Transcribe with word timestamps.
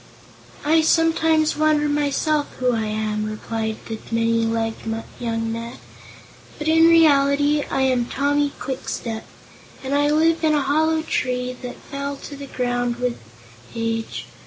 "I 0.65 0.81
sometimes 0.81 1.55
wonder, 1.55 1.87
myself, 1.87 2.47
who 2.57 2.73
I 2.73 2.85
am," 2.87 3.23
replied 3.27 3.75
the 3.85 3.99
many 4.11 4.45
legged 4.47 5.03
young 5.19 5.51
man; 5.51 5.77
"but, 6.57 6.67
in 6.67 6.89
reality, 6.89 7.63
I 7.69 7.81
am 7.81 8.05
Tommy 8.05 8.51
Kwikstep, 8.59 9.25
and 9.83 9.93
I 9.93 10.09
live 10.09 10.43
in 10.43 10.55
a 10.55 10.61
hollow 10.61 11.03
tree 11.03 11.55
that 11.61 11.75
fell 11.75 12.15
to 12.15 12.35
the 12.35 12.47
ground 12.47 12.95
with 12.95 13.19
age. 13.75 14.25